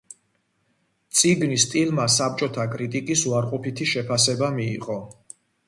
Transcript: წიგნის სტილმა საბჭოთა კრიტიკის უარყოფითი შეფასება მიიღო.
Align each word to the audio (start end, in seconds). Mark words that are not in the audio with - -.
წიგნის 1.19 1.65
სტილმა 1.67 2.07
საბჭოთა 2.15 2.67
კრიტიკის 2.73 3.27
უარყოფითი 3.35 3.91
შეფასება 3.95 4.53
მიიღო. 4.59 5.01